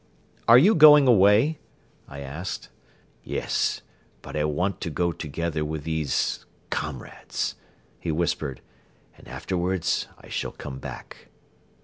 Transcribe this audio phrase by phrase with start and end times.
[0.47, 1.59] "Are you going away?"
[2.07, 2.69] I asked.
[3.23, 3.83] "Yes,
[4.23, 7.53] but I want to go together with these comrades,'"
[7.99, 8.61] he whispered,
[9.15, 11.27] "and afterwards I shall come back."